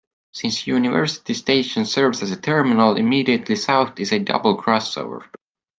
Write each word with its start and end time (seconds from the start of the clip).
Since 0.31 0.65
University 0.65 1.35
station 1.35 1.85
serves 1.85 2.23
as 2.23 2.31
a 2.31 2.35
terminal, 2.41 2.95
immediately 2.95 3.55
south 3.55 3.99
is 3.99 4.11
a 4.11 4.17
double 4.17 4.57
crossover. 4.59 5.23